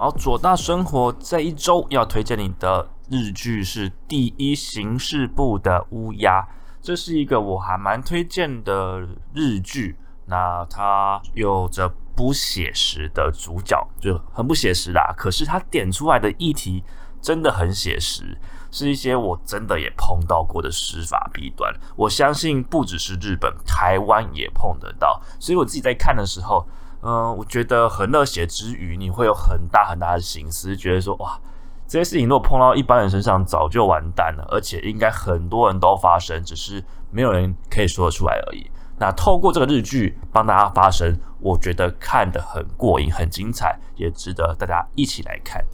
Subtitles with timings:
[0.00, 6.40] 好，左大生活这一周要推荐你的日剧是《第一刑事部的乌鸦》，
[6.80, 9.00] 这是一个我还蛮推荐的
[9.34, 9.96] 日剧。
[10.26, 15.12] 那它有着不写实的主角，就很不写实啦。
[15.16, 16.84] 可是它点出来的议题
[17.20, 18.38] 真的很写实，
[18.70, 21.72] 是一些我真的也碰到过的司法弊端。
[21.96, 25.20] 我相信不只是日本，台湾也碰得到。
[25.38, 26.66] 所以我自己在看的时候。
[27.00, 31.38] 嗯，我觉得很热血之余，你会有很大很大的心思，觉得说哇，
[31.86, 38.68] 这些事情如果碰到一般人身上，早就完蛋了，而且应该很多人都发生，只是没有人可以说得出来而已。
[38.98, 45.64] 那透过这个日剧帮大家发声，我觉得看得很过瘾，很精彩，也值得大家一起来看。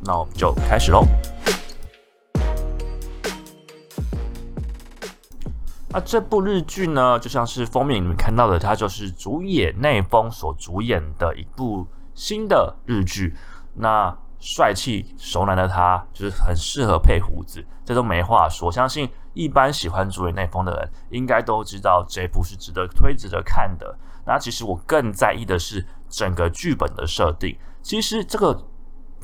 [0.00, 1.04] 那我们就开始喽。
[5.92, 13.36] 那这部日剧呢，就像是封面你们看到的，它就是主演内丰所主演的一部新的日剧。
[13.74, 18.72] 那帅气熟男的他，就是很适合配胡子，这都没话说。
[18.72, 23.94] 相信一般喜欢主演内丰的人，应该都知道这部是值得推、值得看的。
[24.24, 27.54] 那其实我更在意的是整个剧本的设定。
[27.82, 28.66] 其实这个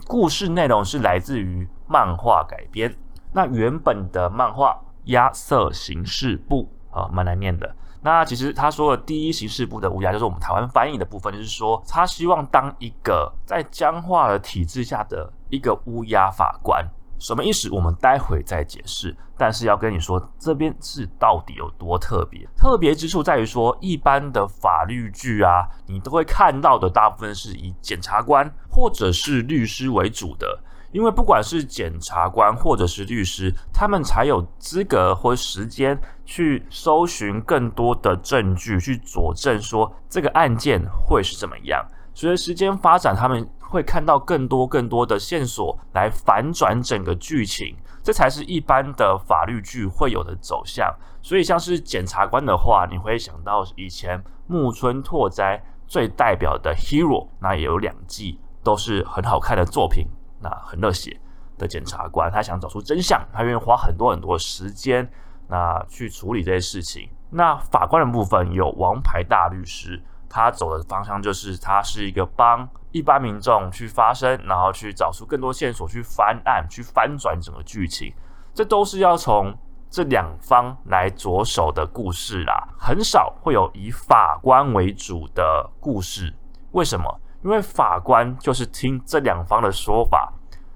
[0.06, 2.94] 故事内容是来自于漫画改编。
[3.32, 4.78] 那原本的漫画。
[5.08, 7.74] 亚瑟刑事部啊，蛮难念的。
[8.00, 16.86] 那其实他说的第一刑事部的乌鸦，就是我们台湾翻译的部分，就是说他希望当一个在僵化的体制下的一个乌鸦法官，
[17.18, 17.68] 什么意思？
[17.70, 19.14] 我们待会再解释。
[19.36, 22.44] 但是要跟你说，这边是到底有多特别？
[22.56, 30.60] 特别之处在于说，一般的法律剧啊，你都会看到的，大部分是以检察官或者是律师为主的。
[30.90, 41.84] 因为不管是检察官或者是律师，他们才有资格或时间去搜寻更多的证据，去佐证说这个案件会是怎么样。
[42.14, 50.92] 随着时间发展，他们会看到更多更多的线索来反转整个剧情，这才是一般的法律剧会有的走向。
[51.22, 60.06] 所以，像是检察官的话，你会想到以前木村拓哉最代表的《Hero》，那也有两季，都是很好看的作品。
[60.40, 61.18] 那很热血
[61.56, 65.10] 的检察官，他想找出真相，他愿意花很多很多时间，
[65.48, 67.08] 那去处理这些事情。
[67.30, 78.14] 那法官的部分有王牌大律师，他走的方向就是他是一个帮一般民众去发声，然后去找出更多线索，去翻案，去翻转整个剧情。
[78.54, 79.54] 这都是要从
[79.90, 86.34] 这两方来着手的故事啦，很少会有以法官为主的故事。
[86.72, 87.20] 为什么？
[87.48, 90.30] 因为法官就是听这两方的说法，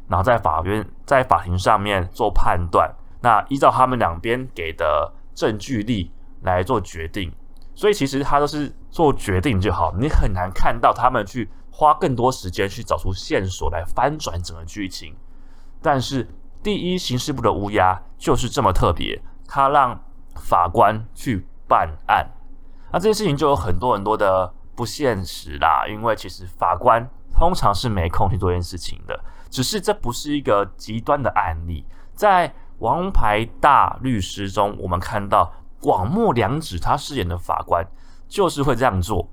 [0.08, 2.90] 然后在法院在法庭上面做判断，
[3.20, 7.30] 那依照他们两边给的证据力来做决定，
[7.74, 15.14] 所以其实他都是做决定就好，你很难看到他们去花更多时间去找出线索来翻转整个剧情。
[15.82, 16.26] 但是
[16.62, 20.02] 第一刑事部的乌鸦就是这么特别，他让
[20.36, 22.30] 法官去办案，
[22.90, 24.54] 那这件事情就有很多很多的。
[24.74, 27.06] 不现实啦，因为其实法官
[27.38, 29.18] 通常是没空去做这件事情的。
[29.50, 31.84] 只是这不是一个极端的案例，
[32.14, 37.86] 在《王牌大律师》中，我们看到广末凉子他饰演的法官
[38.26, 39.28] 就是会这样做，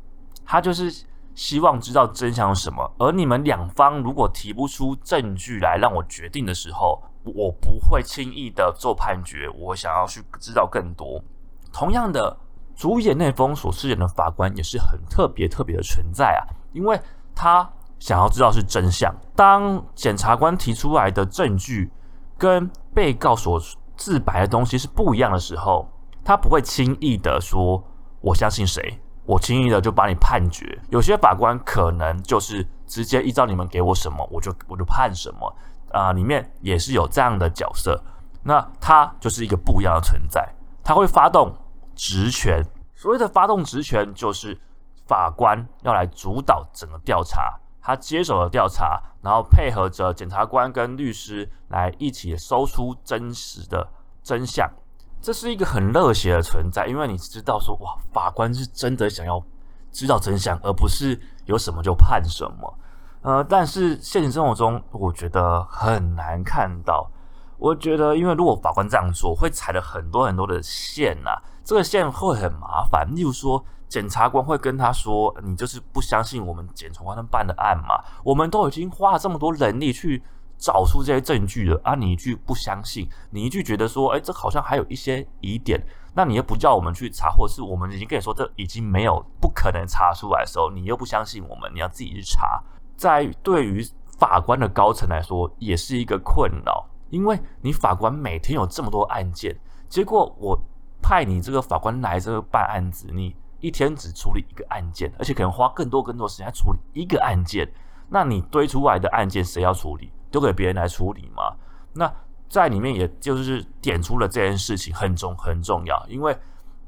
[0.46, 2.92] 他就是希望知道真相是什么。
[2.98, 11.24] 而你们两方如果提不出证据来让我决定的时候，我不会轻易的做判决，我想要去知道更多。
[11.72, 12.36] 同样的。
[12.80, 16.98] 主演内丰所饰演的法官也是很特别特别的存在啊，因为
[17.36, 17.70] 他
[18.00, 19.14] 想要知道是真相。
[19.36, 21.92] 当检察官提出来的证据
[22.38, 23.62] 跟被告所
[23.98, 25.90] 自白的东西是不一样的时候，
[26.24, 27.84] 他不会轻易的说
[28.22, 30.80] 我相信谁，我轻易的就把你判决。
[30.90, 35.54] 有些法官可能就是直接依照你们给我什么，我就我就判什么
[35.92, 36.14] 啊。
[36.14, 38.02] 里面也是有这样的角色，
[38.42, 40.48] 那他就是一个不一样的存在，
[40.82, 41.54] 他会发动。
[42.00, 42.66] 职权，
[42.96, 44.58] 所谓的发动职权，就是
[45.06, 53.86] 法官要来主导整个调查，他接手了调查，然后配合着检察官跟律师来一起搜出真实的
[54.24, 54.72] 真相。
[55.20, 59.44] 这是一个很热血的存在，因为你知道说，哇，法官是真的想要
[59.92, 62.80] 知道真相，而不是有什么就判什么。
[63.24, 67.12] 呃，但是现实生活中，我觉得很难看到。
[67.58, 71.32] 我觉得，因为如果法官这样做，会踩了很多很多的线呐，
[71.70, 73.08] 这个线会很麻烦。
[73.16, 78.04] 例如说，检察官会跟他说：“你就是不相信我们检察官办的案嘛？
[78.24, 80.24] 我们都已经花了这么多人力去
[80.58, 81.94] 找出这些证据了啊！
[81.94, 85.80] 你一句不相信，你一句觉得说，哎，这好像还有一些疑点，
[86.16, 92.60] 那你又不叫我们去查，或者是我们已经跟你说这已经没有不可能查出来的时候，你又不相信我们，你要自己去查。
[92.98, 93.88] 在对于
[94.18, 99.56] 法官的高层来说，也是一个困扰，因为你法官每天有这么多案件，
[99.88, 100.60] 结果我
[101.02, 107.70] 派你这个法官来这个办案子，你一天只处理一个案件，而且可能花更多更多时间处理一个案件，
[108.10, 110.12] 那你堆出来的案件谁要处理？
[110.32, 111.56] 丢给别人来处理吗？
[111.94, 112.14] 那
[112.48, 116.38] 在里面也就是点出了这件事情很重很重要，因为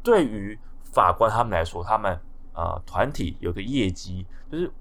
[0.04, 0.58] 对于
[0.92, 2.20] 法官他们来说，他们
[2.54, 4.72] 呃团体有个业绩，就是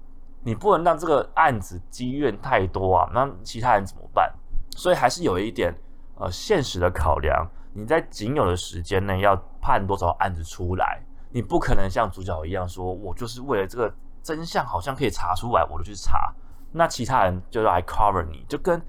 [0.43, 4.31] 你不能让这个案子积怨太多啊，那其他人怎么办？
[4.75, 5.75] 所以还是有一点
[6.15, 11.01] 呃现实的考量，你在仅有的时间内要判多少案子出来，
[11.31, 16.33] 你不可能像主角一样说，我就是为了这个真相好像可以查出来，我就去查。
[16.71, 18.81] 那其他人就要来 cover 你，就跟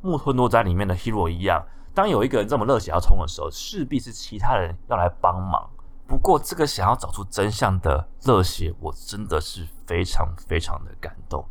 [0.00, 1.64] 木村多哉里面的 hero 一样。
[1.94, 5.68] 当有一个人这么热血要冲的时候，势必是其他人要来帮忙。
[6.06, 11.44] 不过，这个想要找出真相的热血，我真的是非常非常的感动。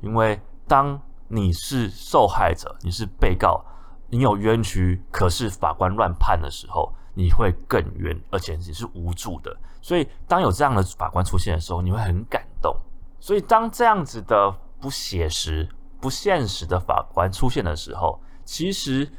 [0.00, 3.64] 因为当你是受害者，你是被告，
[4.14, 9.56] 你有冤屈，可是法官乱判的时候，你会更冤，而且你是无助的。
[9.82, 12.74] 所以，当有这样的法官出现的时候，你会很感动。
[13.18, 14.54] 所以，当这样子的。
[14.80, 15.66] 不写实、
[15.98, 19.10] 不现实的法官出现的时候，其实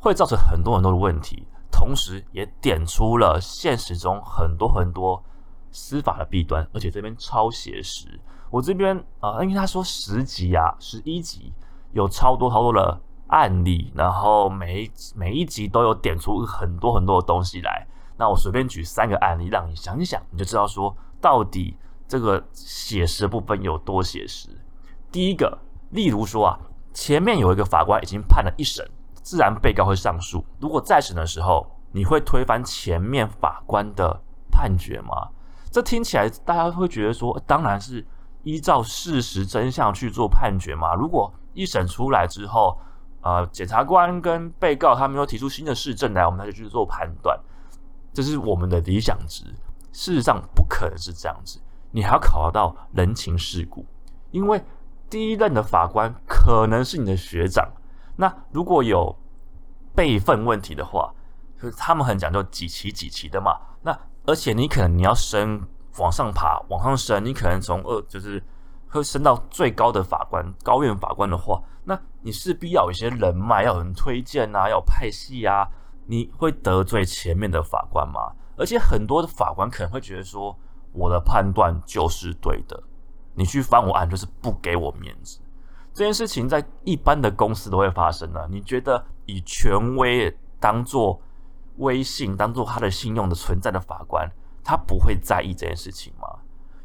[0.00, 5.22] 会造成很多很多的问题，同时也点出了现实中很多很多
[5.70, 6.66] 司法的弊端。
[6.72, 8.18] 而且这边超写实，
[8.48, 11.52] 我这边啊，因为他说十集啊，十一集
[11.92, 12.98] 有超多超多的
[13.32, 17.86] 案例，然后每一每一集都有点出很多很多的东西来。
[18.18, 21.76] 那我随便举三个案例，让你想一想，你就知道说到底
[22.06, 24.50] 这个写实部分有多写实。
[25.10, 25.58] 第一个，
[25.90, 26.60] 例如说啊，
[26.92, 30.44] 前面有一个法官已经判了一审，自然被告会上诉。
[30.60, 34.20] 如果再审的时候，你会推翻前面法官的
[34.50, 35.30] 判决吗？
[35.70, 38.06] 这听起来大家会觉得说，当然是
[38.42, 40.94] 依照事实真相去做判决嘛。
[40.94, 42.78] 如果一审出来之后，
[43.22, 47.38] 呃，检察官跟被告他们又提出新的事证来，我们再去做判断，
[48.12, 49.44] 这是我们的理想值。
[49.92, 51.60] 事实上不可能是这样子，
[51.90, 53.86] 你还要考虑到人情世故，
[54.30, 54.62] 因为。
[55.10, 57.70] 第一任的法官可能是你的学长，
[58.16, 59.14] 那如果有
[59.94, 61.12] 辈分问题的话，
[61.60, 63.54] 就是他们很讲究几期几期的嘛。
[63.82, 63.94] 那
[64.24, 65.60] 而且你可能你要升
[65.98, 68.42] 往上爬，往上升，你可能从二就是
[68.92, 75.66] 会升到最高的法官高院法官的话，那你势必要有一些人脉，要有人推荐啊，要有派系啊，
[76.06, 78.32] 你会得罪前面的法官吗？
[78.56, 80.56] 而且很多的法官可能会觉得说，
[80.92, 82.82] 我的判断就是对的。
[83.34, 85.40] 你去翻我案，就是不给我面子。
[85.94, 88.46] 这件事情在一般的公司都会发生的。
[88.50, 91.20] 你觉得以权威当做
[91.78, 94.30] 威信、当做他的信用的存在的法官，
[94.62, 96.28] 他不会在意这件事情吗？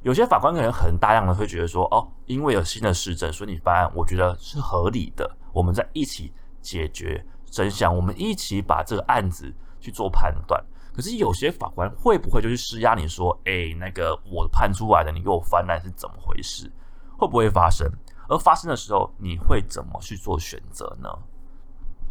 [0.04, 5.30] 有些法官可能很大量的会觉得说：“哦，因为有新的市政，所以你翻案，我觉得是合理的。
[5.52, 10.64] 我们在一起解决真相，我们一起把这个案子去做判断。”
[10.96, 12.96] 可是有些法官会不会就去施压？
[12.96, 16.72] 你说，哎，那个我判出来的，你给我翻案是怎么回事？
[17.18, 17.88] 会不会发生？
[18.28, 21.10] 而发生的时候，你会怎么去做选择呢？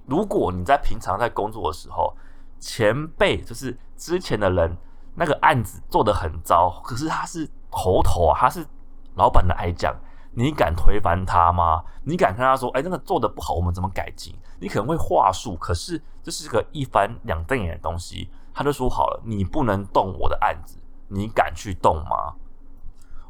[0.07, 2.17] 如果你在平常在工作的时候，
[2.61, 4.77] 前辈就是之前的人，
[5.17, 8.67] 那个案子做得很糟，可是他是头头啊，他是
[9.17, 9.95] 老板的爱将，
[10.33, 11.85] 你敢推翻他吗？
[12.05, 14.35] 你敢跟他说，哎，那个做的不好，我们怎么改进？
[14.59, 18.31] 你可能会话术，可是这是个一翻两瞪眼的东西。
[18.55, 22.35] 他就说好了，你不能动我的案子，你敢去动吗？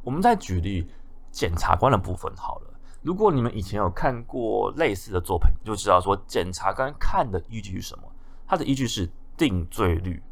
[0.04, 0.88] 我们再举例
[1.32, 2.71] 检察官的部分好了。
[3.02, 8.04] 如果你们以前有看过类似的作品，就知道说检察官看的依据是什么？
[8.47, 10.23] 他的依据是定罪率。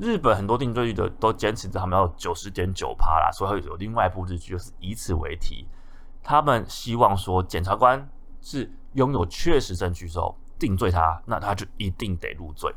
[0.00, 5.68] 日本很多定罪率的都坚持着他们要九十点九趴啦，所以有另外一部日剧就是以此为题，
[6.22, 8.08] 他们希望说检察官
[8.40, 12.74] 是拥有确实证据之后定罪他，那他就一定得入罪。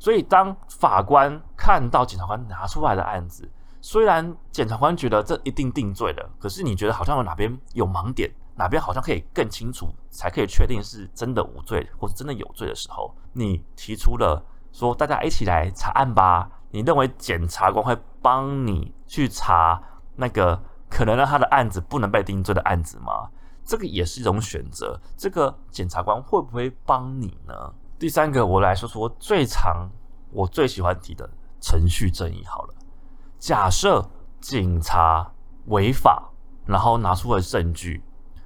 [0.00, 3.48] 所以，当法官看到检察官拿出来的案子，
[3.80, 16.50] 虽然检察官觉得这一定定罪了，可是你觉得好像有哪边有盲点，哪边好像可以更清楚，才可以确定是真的无罪或是真的有罪的时候，你提出了说大家一起来查案吧。
[16.74, 19.80] 你认为检察官会帮你去查
[20.16, 23.30] 那个可能让他的案子不能被定罪的案子吗？
[23.64, 25.00] 这个也是一种选择。
[25.16, 27.72] 这个检察官会不会帮你呢？
[27.96, 29.88] 第三个，我来说说最常
[30.32, 32.44] 我最喜欢提的程序正义。
[32.44, 32.74] 好了，
[33.38, 34.04] 假设
[34.40, 35.30] 警察
[35.66, 36.28] 违法，
[36.66, 38.02] 然后拿出了证据，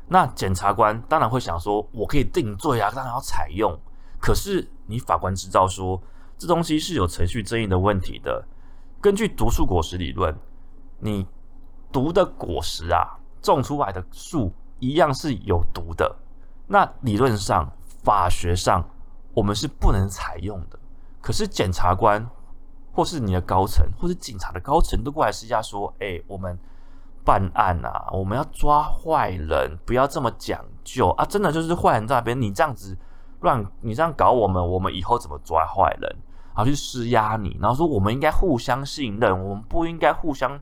[0.07, 3.75] 那检察官当然会想说，我可以定罪啊，当然要采用。
[4.21, 5.99] 可是你法官知道说，
[6.39, 8.47] 这东西是有程序正义的问题的。
[9.01, 10.35] 根据毒树果实理论，
[11.01, 11.27] 你
[11.93, 16.17] 毒的果实啊，种出来的树一样是有毒的。
[16.67, 17.71] 那理论上、
[18.05, 18.89] 法学上，
[19.35, 20.79] 我们是不能采用的。
[21.21, 22.25] 可是检察官，
[22.93, 26.59] 或是你的高层，或是警察的高层，都过来施压说：“哎，我们
[27.25, 31.25] 办案啊，我们要抓坏人，不要这么讲究啊！
[31.25, 32.97] 真的就是坏人在那边，你这样子
[33.41, 36.17] 乱，你这样搞我们，我们以后怎么抓坏人？
[36.59, 40.59] 然后去施压你，然后说我们应该互相信任，我们不应该互相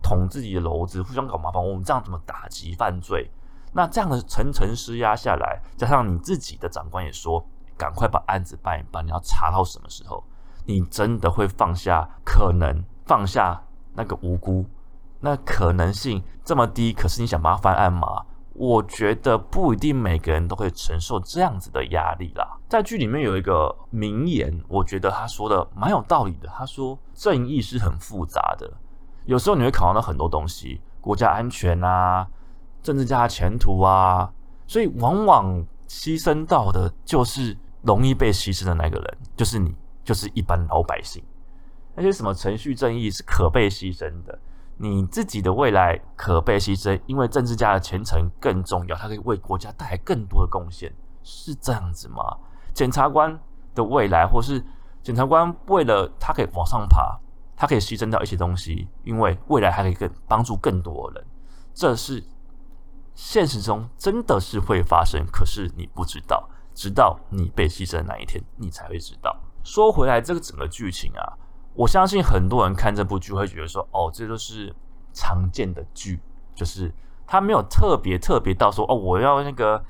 [0.00, 1.60] 捅自己的篓子，互相搞麻烦。
[1.60, 3.28] 我们这样怎么打击犯罪？
[3.72, 7.44] 那这样的层层施压下来，加上你自己的长官也说。”
[7.78, 9.04] 赶快把案子办一办！
[9.04, 10.24] 你要查到什么时候？
[10.64, 14.64] 你真的会放下可能放下那个无辜？
[15.20, 16.94] 那可能性这么低？
[16.94, 18.24] 可是你想把它翻案吗？
[18.58, 22.58] 我觉得不一定每个人都会承受这样子的压力啦。
[22.68, 26.48] 在剧里面有一个名言，我觉得他说的蛮有道理的。
[26.48, 28.72] 他说：“正义是很复杂的，
[29.24, 32.26] 有时候你会考量到很多东西，国家安全啊，
[32.82, 34.32] 政治家的前途啊，
[34.66, 39.72] 所以往往牺牲到的就是。”容易被牺牲的那个人就是你，
[40.02, 41.22] 就是一般老百姓。
[41.94, 44.36] 那些什么程序正义是可被牺牲的，
[44.78, 52.22] 你自己的未来可被牺牲，因为政治家的前程更重要，他可以为国家带来更多的贡献，是这样子吗？
[52.74, 53.38] 检察官
[53.74, 54.64] 的未来，或是
[55.02, 57.18] 检察官为了他可以往上爬，
[57.56, 61.24] 他可以牺牲掉一些东西，因为未来还可以更帮助更多人，
[61.72, 62.22] 这是
[63.14, 66.48] 现实中真的是会发生，可是你不知道。
[66.74, 69.34] 直到你被牺牲的那一天，你才会知道。
[69.64, 71.32] 说回来，这个整个剧情啊，
[71.76, 74.74] 我相信很多人看这部剧会觉得说，哦，这都是
[75.12, 76.20] 常见的剧，
[76.54, 76.92] 就是
[77.26, 79.84] 他没有特别特别到说，哦，我要那个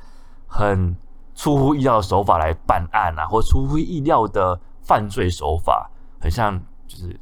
[0.47, 0.97] 很
[1.35, 5.91] 出乎意料的手法来办案啊，或出乎意料的犯罪手法，
[6.21, 7.19] 很像就是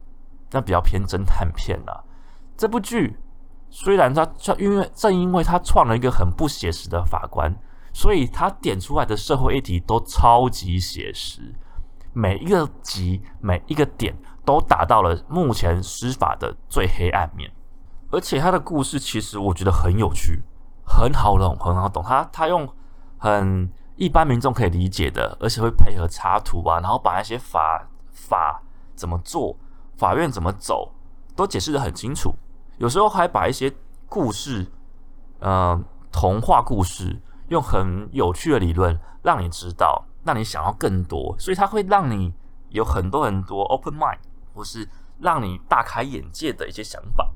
[0.50, 2.02] 那比较偏侦探片啊。
[2.56, 3.16] 这部剧
[3.70, 4.26] 虽然他
[4.58, 7.54] 因为正因为他创了一个很不写实的法官。
[7.96, 11.54] 所以他点出来的社会议题都超级写实，
[12.12, 14.12] 每一个集每一个点
[14.44, 17.50] 都达到了目前司法的最黑暗面，
[18.10, 20.42] 而且他的故事其实我觉得很有趣，
[20.84, 22.02] 很好懂，很好懂。
[22.02, 22.68] 他他用
[23.18, 28.62] 很一般民众可以理解的，而且会配合插图啊，然后把那些法法
[28.94, 29.56] 怎么做，
[29.96, 30.92] 法院怎么走，
[31.34, 32.34] 都解释的很清楚。
[32.78, 33.72] 有时候还把一些
[34.08, 34.66] 故事，
[35.40, 37.20] 嗯，童话故事。
[37.48, 42.32] 用很有趣的理论让你知道，让你想要更多，所以它会让你
[42.70, 44.16] 有很多很多 open mind，
[44.54, 44.88] 或是
[45.20, 47.30] 让你大开眼界的一些想法。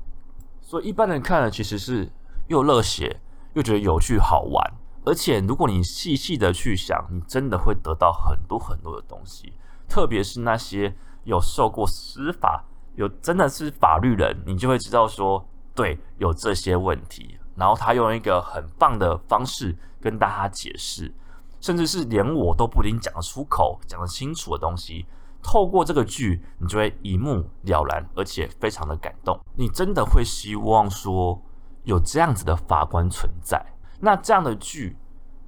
[0.61, 2.11] 所以一般人看了其实是
[2.47, 3.19] 又热血
[3.53, 4.73] 又觉得有趣好玩，
[5.05, 9.53] 而且如果你细细的去想，你真的会得到很多很多的东西。
[9.87, 12.63] 特别是那些有受过司法、
[12.95, 17.39] 有真的是法律人，你就会知道说，对，有这些问题。
[17.55, 21.11] 然后他用一个很棒的方式跟大家解释，
[21.59, 25.05] 甚至是连我都不一定讲得出口、讲得清楚的东西，
[25.41, 29.39] 透过这个剧，你就会一目了然，而且非常的感动。
[29.55, 31.41] 你真的会希望说
[31.83, 33.63] 有这样子的法官存在。
[33.99, 34.97] 那这样的剧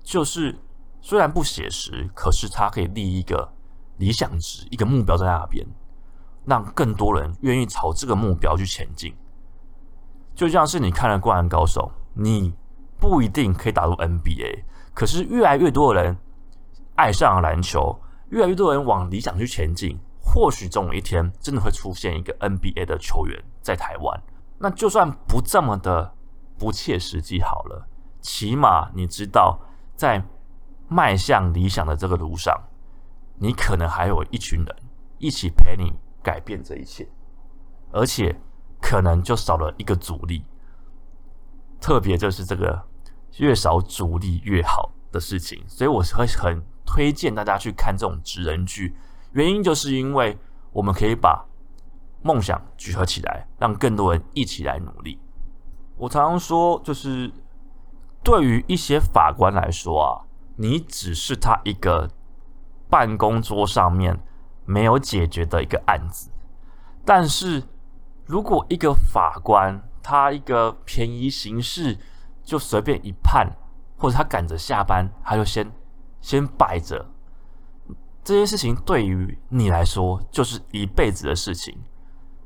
[0.03, 0.57] 就是
[1.01, 3.51] 虽然不写实，可是它可以立一个
[3.97, 5.65] 理想值、一个目标在那边，
[6.45, 9.13] 让更多人愿意朝这个目标去前进。
[10.35, 11.91] 就像是你看了《灌篮高手》。
[12.13, 12.53] 你
[12.99, 16.17] 不一定可以打入 NBA，可是越来越多的人
[16.95, 17.97] 爱上了篮球，
[18.31, 24.23] 越来越多人往理想去前进，或许总有一天真的会出现一个 NBA 的球员在台湾。
[24.57, 26.13] 那就算不这么的
[26.57, 27.87] 不切实际好了，
[28.21, 29.59] 起码你知道，
[29.95, 30.23] 在
[30.87, 32.55] 迈向理想的这个路上，
[33.37, 34.75] 你可能还有一群人
[35.17, 37.07] 一起陪你改变这一切，
[37.91, 38.39] 而且
[38.79, 40.45] 可能就少了一个阻力。
[41.79, 42.81] 特别就是这个
[43.37, 48.93] 越少阻力越好的事情，所以我会很推荐大家去看这种职人剧。
[49.31, 50.37] 原因就是因为
[50.73, 51.45] 我们可以把
[52.21, 55.17] 梦想聚合起来，让更多人一起来努力。
[55.95, 57.31] 我常常说，就是
[58.21, 62.09] 对于一些法官来说啊，你只是他一个
[62.89, 64.19] 办公桌上面
[64.65, 66.29] 没有解决的一个案子。
[67.05, 67.63] 但是
[68.25, 71.97] 如果一个法官，他一个便宜行事，
[72.43, 73.49] 就随便一判，
[73.97, 75.71] 或者他赶着下班，他就先
[76.21, 77.05] 先摆着。
[78.23, 81.77] 这件事情对于你来说就是一辈子的事情，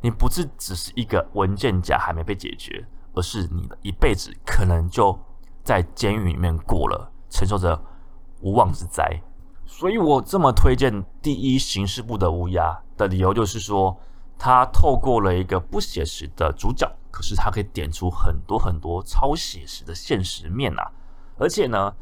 [0.01, 5.19] 你不是只是一个文件夹还没被解决，而是你的一辈子可能就
[5.63, 7.79] 在监狱里面过了，承受着
[8.41, 9.21] 无妄之灾。
[9.65, 13.95] 所以我这么推荐第一刑事部的乌鸦的理由，就是说
[14.37, 16.89] 他透过了一个不写实的主角。
[17.15, 20.91] 可是它可以点出很多很多超写实的现实面啊！
[21.37, 21.95] 而且呢，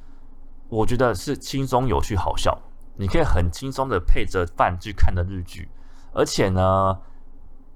[0.74, 2.58] 我觉得是轻松有趣好笑，
[2.98, 5.70] 你可以很轻松的配着饭去看的日剧，
[6.12, 6.98] 而且呢，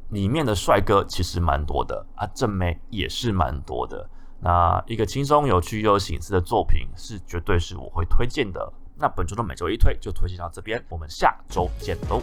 [0.09, 4.09] 里面的帅哥其实蛮多的啊，正妹也是蛮多的。
[4.39, 8.73] 那一个轻松有趣又有醒思的作品，是绝对是我会推荐的。
[8.95, 12.19] 那本周的每周一推就推荐到这边，我们下周见喽。